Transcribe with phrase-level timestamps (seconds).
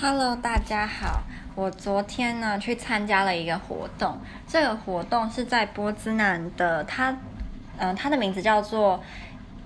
[0.00, 1.22] Hello，大家好。
[1.54, 7.10] 我昨天呢去参加了一个活动，这个活动是在波兹南的，它，
[7.78, 9.02] 嗯、呃，它的名字叫做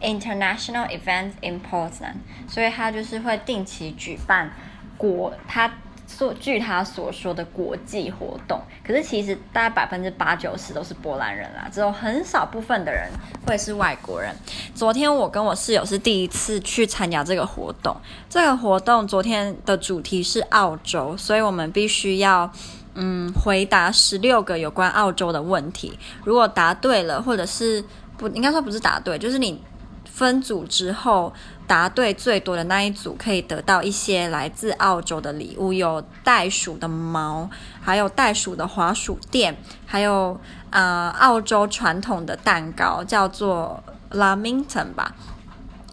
[0.02, 2.12] International Events in Poznan，
[2.46, 4.50] 所以它就是会定期举办
[4.98, 5.70] 国，它。
[6.08, 13.10] 说据他所说的国际活动，可是其实大概百分之八九十都是波兰人啦，只有很少部分的人
[13.46, 14.34] 会是外国人。
[14.74, 17.94] 昨天我跟我室友是第一次去参加这个活动，
[18.28, 22.50] 这个活动昨天的主题是澳洲，所以我们必须要
[22.94, 25.98] 嗯回答十六个有关澳洲的问题。
[26.24, 27.84] 如果答对了，或者是
[28.16, 29.62] 不应该说不是答对，就是你。
[30.04, 31.32] 分组之后，
[31.68, 37.48] 答对最多的那一组可以得到一些来自澳洲的礼物，有袋鼠的毛，
[37.80, 39.54] 还有袋鼠的滑鼠垫，
[39.86, 40.40] 还有
[40.70, 45.14] 呃澳洲传统的蛋糕，叫做 Lamington 吧，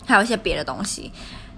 [0.08, 1.12] 还有一些别的东西。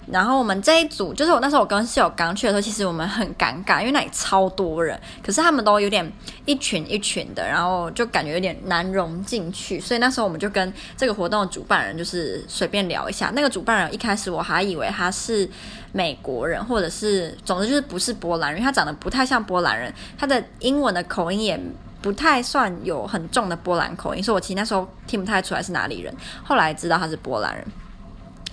[0.09, 6.09] 然后我们这一组，就是我那时候我跟室友刚去的时候，其实我们很尴尬，因为那里超多人，可是他们都有点
[6.45, 13.31] 一群一群的，然后就感觉有点难融进去，所以那时候我们就跟这个活动的主办人就是随便聊一下。
[13.35, 15.49] 那个主办人一开始我还以为他是
[15.91, 21.59] 美国人，或者是总之就是不是波兰人，因为他长得不太像波兰人，他的英文的口音也
[22.01, 27.67] 不太算有很重的波兰口音，所以我其实那时候听不太出来是哪里人，后来知道他是波兰人。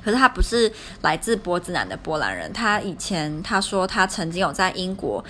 [0.04, 5.24] 可是他不是来自波兹南的波兰人，他以前他说他曾经有在英国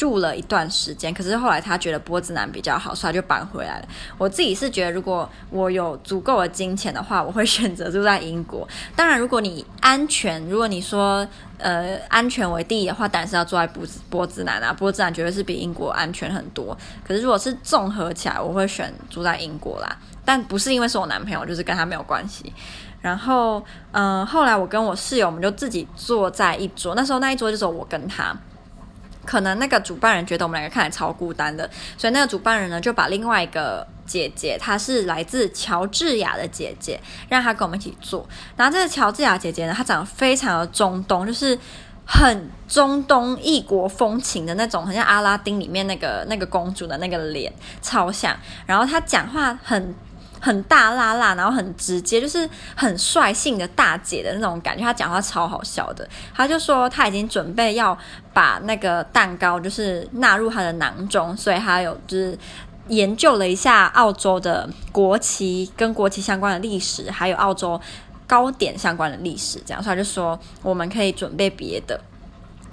[0.00, 3.88] 住了一段时间，可是后来他觉得波兹南比较好，所以他就搬回来了。
[4.16, 8.66] 我自己是觉得，如果我有足够的金钱的话，我会 选择住在英国。
[8.96, 16.74] 当然，如果你安全，如果你说呃安全为第一的话，当然是要住在波波兹南啊，波兹南绝对是比英国安全很多。
[17.06, 22.50] 可是如果是综合起来，我会选住在英国啦，但不是因为是我男朋友，就是跟他没有关系。
[23.02, 26.94] 然后，嗯，后来我跟我室友，我们就自己坐在一桌。
[26.94, 28.34] 那时候那一桌就是我跟他。
[29.24, 38.28] 可能那个主办人觉得我们两个看来超孤单的，所以那个主办人呢就把另外一个姐姐，她是来自乔治亚的姐姐，让她跟我们一起做。
[38.56, 41.58] 然后这个乔治亚姐姐呢，她长得非常的中东，就是
[42.04, 47.52] 很中东异国风情的那种，很像阿拉丁里面那个那个公主的那个脸，
[47.82, 48.36] 超像。
[48.66, 49.94] 然后她讲话很。
[50.40, 54.82] 很大辣辣，然后很直接，就是很率性的大姐的那种感觉。
[54.82, 57.96] 她讲话超好笑的，她就说她已经准备要
[58.32, 62.38] 把那个蛋糕就是纳入她的囊中，所以她有就是
[62.88, 67.80] 研究了一下澳洲的国旗跟国旗相关的历史，还有澳洲
[68.26, 72.00] 糕点相关的历史，这样，所以他就说我们可以准备别的。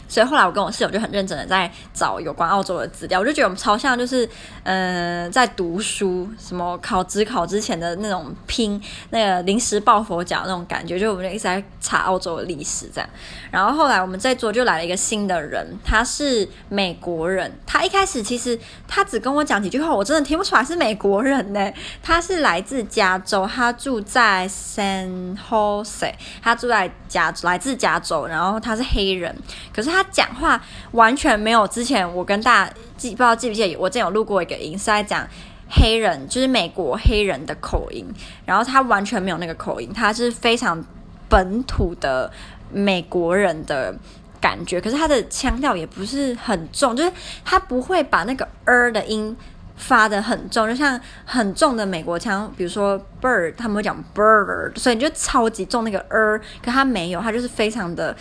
[0.08, 4.28] 所以后来我跟我室友就很认真的在找有关澳洲的资料，我就觉得我们超像，就是
[4.64, 13.10] 呃在读书，什么考指考之前的那种拼那个临时抱佛脚那种感觉，就我们就一直在查澳洲的历史这样。
[13.52, 18.58] 然后后来我们这桌就来了一个新的人，他是美国人，他一开始其实
[18.88, 21.72] 他只跟我讲几句话，我真的听不出来是美国人呢。
[22.02, 29.36] 他是来自加州，他住在 San Jose，他住在加，来自加州，然后他是黑人，
[29.76, 29.97] 可是他。
[29.98, 35.28] 他讲话完全没有之前我跟大家记不知道记不记得，我之前有录过一个音是在讲
[35.70, 38.06] 黑人，就是美国黑人的口音，
[38.46, 40.86] 然后他完全没有那个口音，他是非常
[41.28, 42.32] 本土的
[42.72, 43.96] 美国人的
[44.40, 47.12] 感觉，可是他的腔调也不是很重，就是
[47.44, 49.36] 他不会把那个儿的音
[49.78, 58.16] 发得很重，就像很重的美国腔，比如说 bird，他们会讲 bird，所以你就超级重那个儿，可他没有，他就是非常的。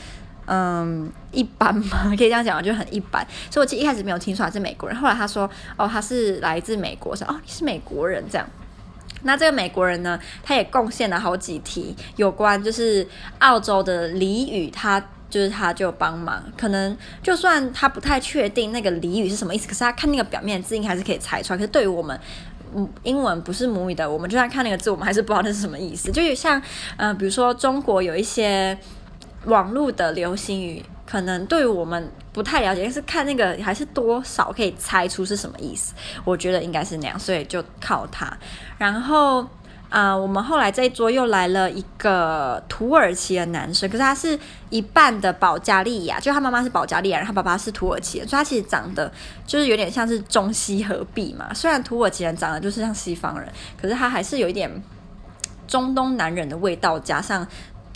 [0.46, 3.26] 嗯，一般嘛， 可以这样讲，就很一般。
[3.50, 8.46] 所以我其实一开始没有听出来是美国人，后来他说，哦，他是来自美国，说，哦，你是美国人这样。
[9.22, 13.04] 那这个美国人呢，他也贡献了好几题有关就是
[13.40, 16.40] 澳洲的俚语，他就是他就帮忙。
[16.56, 21.56] 可能就算他不太确定那个俚语是什么意思，可是他看那个表面字音还是可以猜出来。
[21.56, 22.16] 可是对于我们，
[22.72, 26.12] 嗯，英文不是母语的，我们就算看那个字，我们还是不知道那是什么意思。
[26.12, 26.60] 就像，
[26.98, 28.78] 嗯、呃，比如说中国有一些。
[29.46, 35.94] 网络的流行语可能对于我们不太了解，但是看那个还是多少可以猜出是什么意思。
[36.24, 38.36] 我觉得应该是那样，所以就靠它。
[38.76, 39.46] 然后
[39.88, 44.36] 啊、我们后来这一桌又来了一个土耳其的男生，可是他是
[44.68, 49.10] 一半的保加利亚，就他妈妈是保加利亚，他爸爸是土耳其，所以他其实长得
[49.46, 51.54] 就是有点像是中西合璧嘛。
[51.54, 53.48] 虽然土耳其人长得就是像西方人，
[53.80, 54.68] 可是他还是有一点
[55.68, 57.46] 中东男人的味道，加上。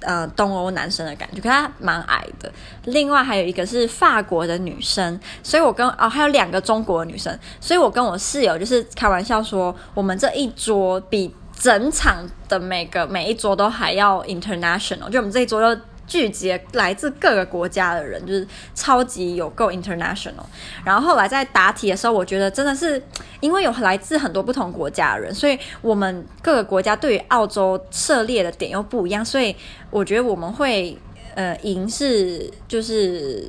[0.03, 2.51] 呃，东欧男生的感觉，可他蛮矮的。
[2.85, 15.81] 另外还有一个是法国的女生，所以我跟哦还有两个中国的女生，所以我跟我室友就是开玩笑说，我们这一桌比整场的每个每一桌都还要 international，就我们这一桌就
[16.11, 20.45] 聚集来自各个国家的人，就是超级有够 international。
[20.85, 23.01] 然后后来在答题的时候，我觉得真的是
[23.39, 29.55] 因为有来自很多不同国家的人，所以我们各个国家对于澳洲涉猎的点又不一样，所以
[29.89, 30.99] 我觉得我们会
[31.37, 33.49] 呃赢是就是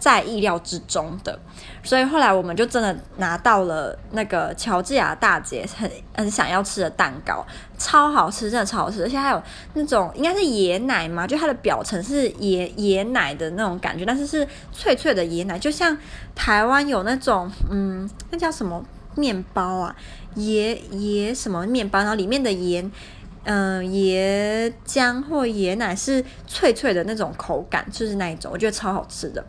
[0.00, 1.38] 在意料之中的。
[1.84, 7.46] 所以后来我们就真的拿到了那个乔治亚大姐很很想要吃的蛋糕，
[7.78, 9.42] 超好吃，真的超好吃，而且还有
[9.74, 15.96] 那种应该是椰奶嘛，就它的表层是椰椰奶的那种感觉，但是是脆脆的椰奶，就像
[16.34, 19.96] 台湾有那种嗯，那叫什么面包啊，
[20.36, 22.90] 椰椰什么面包，然后里面的椰
[23.44, 29.42] 嗯、椰浆或椰奶是脆脆的那种口感，就是那一种，我觉得超好吃的。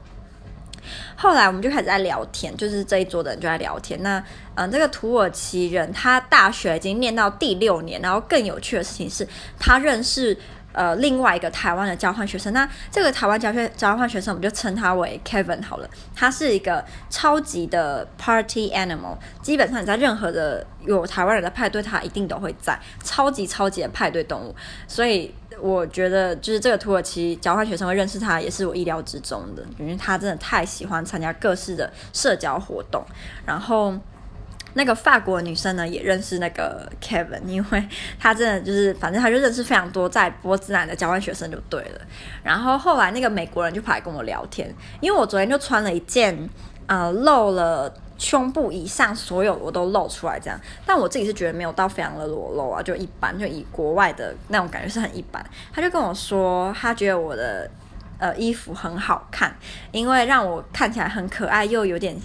[1.15, 4.01] 后来我们就开始在聊天，就是这一桌的人就在聊天。
[4.01, 4.23] 那
[4.55, 10.37] 嗯，这个土耳其人他大学已经念到第六年，然后更有趣的事情是他认识
[10.73, 12.51] 呃另外一个台湾的交换学生。
[12.53, 15.89] 那这个台湾交学交换学生，我们就称他为 Kevin 好了。
[16.15, 24.55] 他是一个超级的 Party Animal，基本上你在任何的有台湾人的派对，他一定都会在，超级超级的派对动物。
[24.87, 25.33] 所以。
[25.61, 33.03] 我觉得就是这个土耳其交换学生会认识他，也是我意料之中的，因为他真的太喜欢参加各式的社交活动。
[33.45, 33.93] 然后
[34.73, 37.87] 那个法国女生呢，也认识那个 Kevin，因为
[38.19, 42.01] 他真的就是，反正他就认识非常多在波兹兰的交换学生就对了。
[42.43, 46.49] 然后后来那个美国人就跑来跟我聊天，因为我昨天就穿了一件，
[46.87, 47.93] 呃，露了。
[48.21, 55.43] 胸部以上所有我都露出来这样，但我自己是觉得没有到非常的裸露啊，就一般，就以国外的那种感觉是很一般。
[55.73, 57.67] 他就跟我说，他觉得我的
[58.19, 59.55] 呃衣服很好看，
[59.91, 62.15] 因为让我看起来很可爱又有点。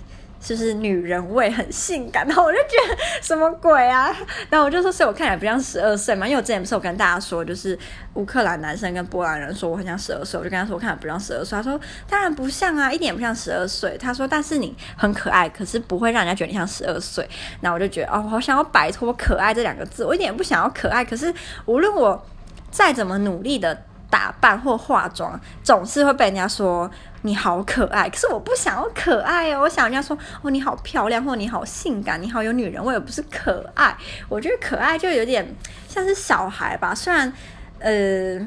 [0.46, 4.16] 就是女人味很性感，然后我就觉得什么鬼啊？
[4.48, 6.24] 然后我就说，所以我看起来不像十二岁嘛？
[6.24, 7.76] 因为我之前不是有跟大家说，就是
[8.14, 11.56] 乌克兰男生跟波兰人说我很像十二岁，我就跟他说我看起来不像十二岁。
[11.56, 13.98] 他说当然不像啊，一点也不像十二岁。
[13.98, 17.28] 他说但是你很可爱，可是不会让人家觉得你像十二岁。
[17.60, 21.04] 然后我就觉得哦，我好想要摆脱可爱这两个字，我一点也不想要可爱。
[21.04, 21.34] 可是
[21.64, 22.24] 无论我
[22.70, 23.76] 再怎么努力的
[24.10, 26.90] 打扮或化妆，总是会被人家说。
[27.22, 33.96] 你好可爱，可是我不想要可爱哦，我想人家说哦，你好漂亮，或你好性感，你好有女人味，我也不是可爱。
[34.28, 35.44] 我觉得可爱就有点
[35.88, 37.32] 像是小孩吧，虽然
[37.80, 38.38] 呃。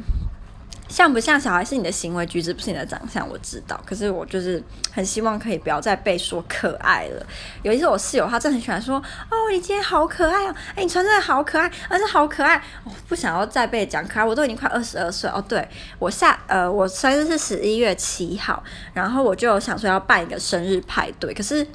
[0.90, 3.80] 像不像小孩是你的行为举止，不是你的长相，我知道。
[3.86, 7.26] 可是我就是很希望可以不要再被说可爱了。
[7.62, 8.98] 有一次我室友他真的很喜欢说
[9.30, 15.42] ：“哦，你今天好可爱哦，哎，你穿真的好可爱，而且好可爱。”哦，不想要再被讲可爱，我都已经快二十二岁哦。
[15.48, 15.66] 对，
[16.00, 18.64] 我下呃，我生日是十一月七号，
[18.94, 21.66] 然后我就想说要办一个生日派对，可是。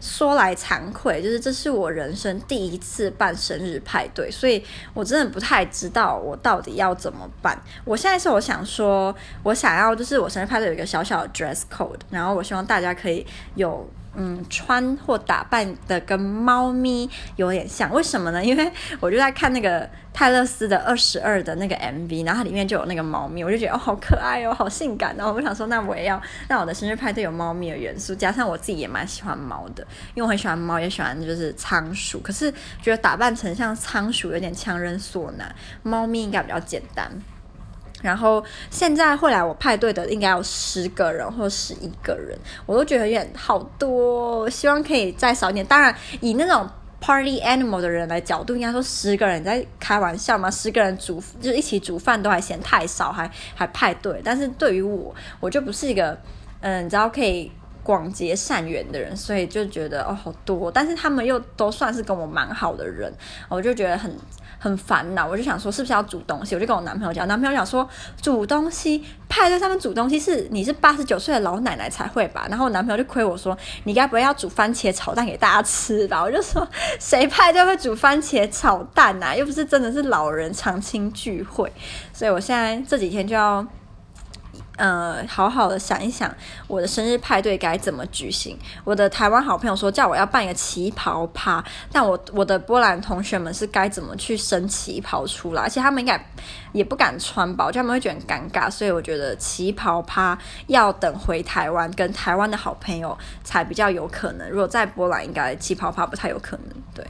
[0.00, 4.62] 说来惭愧，就是这是我人生第一次办生日派对，所以
[4.94, 7.60] 我真的不太知道我到底要怎么办。
[7.84, 13.88] 我现在是我想说，我想要就是我生日派对有一个小小的 dress code，然后我希望大家可以有。
[14.20, 18.44] 嗯，穿或打扮的跟猫咪有点像，为什么呢？
[18.44, 18.68] 因为
[18.98, 25.14] 我就在看那个泰勒斯的二十二的那个 MV，然后它里面就有那个猫咪，我就觉得哦，好可爱哦，好性感。
[25.16, 32.18] 然后我想说，那我也要让我的生日派对有猫咪的元素，加上我自己也蛮喜欢猫的，因为我很喜欢猫，也喜欢就是仓鼠。
[32.18, 35.54] 可是觉得打扮成像仓鼠有点强人所难，
[35.84, 37.08] 猫咪应该比较简单。
[38.02, 45.66] 然后现在后来我派对的应该有十个人或十一个人，我都觉得有点好多，我希望可以再少一点。
[45.66, 46.68] 当然，以那种
[47.00, 54.20] party animal 的人来角度，应该说十个人在开玩笑嘛，十个人煮就一起煮饭都还嫌太少，还还派对。
[54.24, 56.16] 但是对于我，我就不是一个
[56.60, 57.50] 嗯，你知道可以
[57.88, 63.10] 广结善缘的人，所以就觉得哦好多，但是他们又都算是跟我蛮好的人，
[63.48, 64.14] 我就觉得很。
[64.60, 67.88] 很烦恼，我就想说是不是要煮东西，我就跟我男朋友讲，男朋友讲说
[68.20, 76.20] 煮东西，派对上面煮东西是你是八十九岁的老奶奶才会吧，然后我男朋友就亏我说你该不会要煮番茄炒蛋给大家吃吧？
[76.24, 76.66] 我就说
[76.98, 79.32] 谁派对会煮番茄炒蛋啊？
[79.32, 81.72] 又不是真的是老人常青聚会，
[82.12, 83.64] 所以我现在这几天就要。
[84.78, 86.32] 呃，好好的想一想，
[86.68, 88.56] 我的生日派对该怎么举行。
[88.84, 95.62] 我的台湾好朋友说叫我要办一个旗袍趴，但我我的波兰同学们是该怎么去生旗袍出来？
[95.62, 96.18] 而且他们应该
[96.72, 98.70] 也不敢穿吧，我觉得他们会觉得很尴尬。
[98.70, 104.48] 所以我觉得旗袍趴要等回台湾跟台湾的好朋友才比较有可能。
[104.48, 106.66] 如果在波兰，应该旗袍趴不太有可能。
[106.94, 107.04] 对，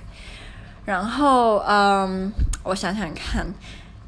[0.87, 2.32] 然后嗯，
[2.62, 3.46] 我想想看。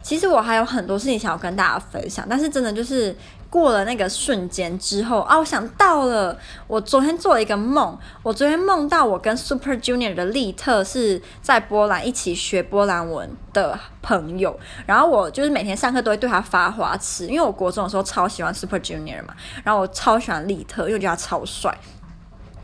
[0.02, 3.14] 其实我还有很多事情想要跟大家分享，但是真的就是
[3.50, 6.38] 过了那个瞬间之后啊，我想到了，
[6.68, 21.76] 我昨天做了一个梦，我昨天梦到我跟 Super Junior 的利特是在波兰一起学波兰文的朋友，然后我就是每天上课都会对他发花痴，因为我国中的时候超喜欢 Super Junior 嘛，然后我超喜欢利特，因为我觉得他超帅。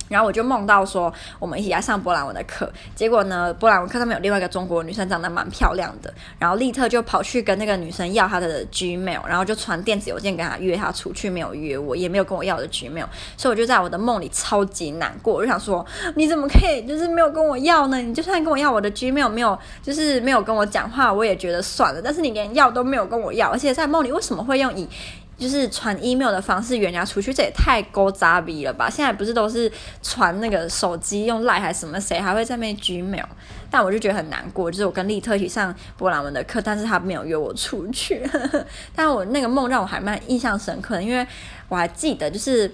[0.08, 2.70] 然后我就梦到说，我们一起来上波兰文的课。
[2.94, 6.12] 结果呢，波兰文课上面有另外一个中国女生，长得蛮漂亮的。
[6.38, 13.06] 然后利特就跑去跟那个女生要她的 Gmail，然后就传电子邮件给她约她出去，没有约我，也没有跟我要的 Gmail。
[13.36, 15.84] 所以我就在我的梦里超级难过，我就想说，
[16.14, 17.98] 你怎么可以就是没有跟我要呢？
[17.98, 22.00] 你就算跟我要我的 Gmail，没有就是没有跟我讲话，我也觉得算了。
[22.02, 24.88] 但是你连要都没有跟我要，而且在梦里为什么会用以？
[25.38, 28.88] 就是传 email 的方式约人家出去，这也太勾渣逼了吧！
[28.88, 29.70] 现在不是都是
[30.02, 32.00] 传那个手机用 line 还是什么？
[32.00, 33.24] 谁还会在那 gmail？
[33.70, 38.22] 但我就觉得很难过，就是我跟利特一起上波兰文的课，但是他没有约我出去。
[38.96, 41.26] 但我那个梦让我还蛮印象深刻的，因为
[41.68, 42.72] 我还记得，就是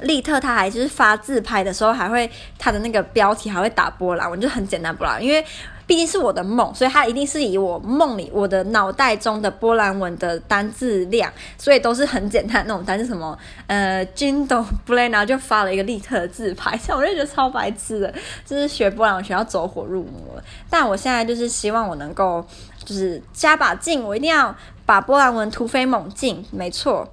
[0.00, 5.44] 利特他还就是发自拍的时候，还会他的那个标题还会打波兰文，就很简单波兰，因为。
[5.86, 13.38] 毕竟是我的梦，所以它一定是以我梦里我的脑袋中的波兰文的单字量，所以都是很简单那种单字，什么
[13.68, 18.12] 呃 Dzień dobry，然后就发了一个利特的自拍，像我就觉得超白痴的，
[18.44, 20.42] 就是学波兰文学要走火入魔了。
[20.68, 22.44] 但我现在就是希望我能够
[22.84, 24.52] 就是加把劲，我一定要
[24.84, 27.08] 把波兰文突飞猛进，没错。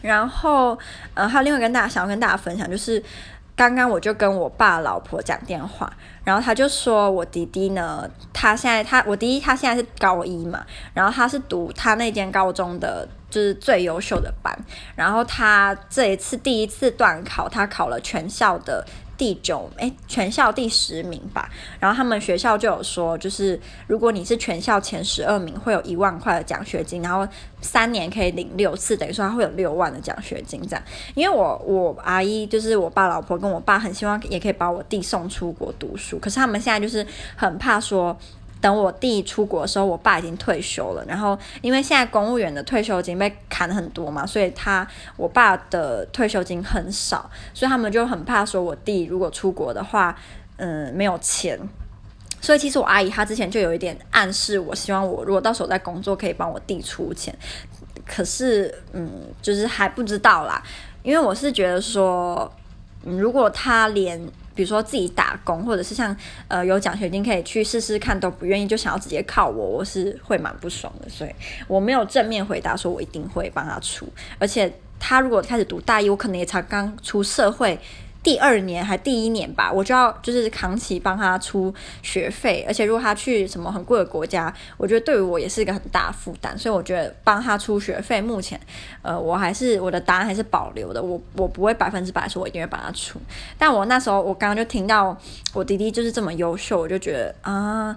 [0.00, 0.78] 然后
[1.12, 3.02] 呃还有另外跟大家想要跟大家分享就是。
[3.54, 5.92] 刚刚我就跟我爸老婆讲电话，
[6.24, 14.56] 然后他就说我弟弟呢，他现在他我弟弟他现在是高一嘛，然后他是读他那间高中的就是最优秀的班，
[14.96, 18.84] 然后他这一次第一次段考，他考了全校的。
[19.22, 21.48] 第九，诶，全校第十名吧。
[21.78, 27.24] 然后他们学校就有说，就是如果你是全校前十二名，会有一万块的奖学金，然后
[27.60, 30.84] 三年可以领六次，等于说他会有六万的奖学金这样。
[31.14, 38.18] 因为我我阿姨就是我爸老婆跟我爸很希望也可以把我弟送出国读书，可是他们现在就是很怕说。
[38.62, 41.04] 等我弟出国的时候，我爸已经退休了。
[41.08, 50.16] 然后，因为现在公务员的退休金被砍很多嘛，所以他我爸的退休金很少，所以他们就很怕说，我弟如果出国的话，
[50.58, 51.58] 嗯，没有钱。
[52.40, 57.36] 所以其实我阿姨她之前就有一点暗示我，希望我如果到时候在工作，可以帮我弟出钱。
[58.06, 59.10] 可是，嗯，
[59.42, 60.62] 就是还不知道啦，
[61.02, 62.48] 因为我是觉得说，
[63.04, 64.20] 嗯，如果他连。
[64.54, 66.16] 比如说自己打工，或者是像
[66.48, 71.08] 呃有奖学金可以去试试看都不愿意，就想要直接靠我，我是会蛮不爽的。
[71.08, 71.30] 所以
[71.66, 74.06] 我没有正面回答说我一定会帮他出，
[74.38, 77.78] 而且他如果开始读大一，我可能也才刚出社会。
[78.22, 88.60] 第二年还第一年吧，我就要就是扛起帮他出学费，而且如果他去什么很贵的国家，我觉得对于我也是一个很大负担，所以我觉得帮他出学费，目前
[89.02, 93.18] 呃我还是我的答案还是保留的，我我不会百分之百说我一定会帮他出，
[93.58, 95.16] 但我那时候我刚刚就听到
[95.52, 97.96] 我弟弟就是这么优秀，我就觉得啊。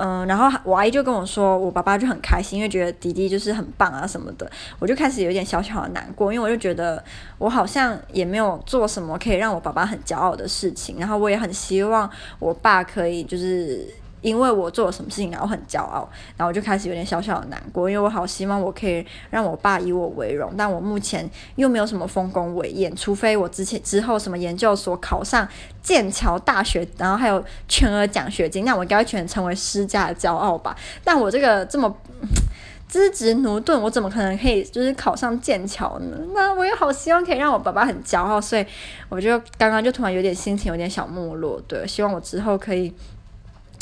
[0.00, 4.50] 嗯，然后我阿姨就跟我说，我爸爸就很开心，因为觉得弟弟就是很棒啊什么的。
[4.78, 7.02] 我就开始有点小小的难过，因为我就觉得
[7.38, 13.86] 我好像也没有做什么可以让我爸爸很骄傲的事情，然后我也很希望我爸可以就是。
[14.20, 25.48] 因为我做了什么事情，然后很骄傲，然后我就开始有点小小的难过，因为我好希望我可以让我爸以我为荣，但我目前又没有什么丰功伟业，除非我之前之后什么研究所考上
[25.82, 30.76] 剑桥大学，然后还有全额奖学金，那我应该全成为师家的骄傲吧？
[31.02, 31.94] 但我这个这么
[32.86, 36.16] 资质駑钝，我怎么可能可以就是考上剑桥呢？
[36.34, 38.66] 那我也好希望可以让我爸爸很骄傲，所以
[39.08, 42.92] 我就刚刚就突然有点心情有点小没落，对，希望我之后可以。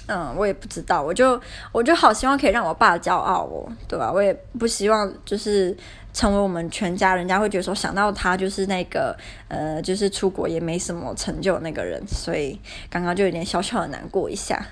[0.09, 4.11] 嗯，我也不知道，我就我就好希望可以让我爸骄傲哦，对吧？
[4.11, 5.77] 我也不希望就是
[6.15, 9.17] 成为我们全家人家会觉得说想到他就是那个
[9.49, 14.67] 呃，就是出国也没什么成就那个人，所以刚刚就有点小小的难过一下。